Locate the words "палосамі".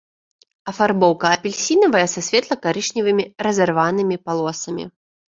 4.25-4.85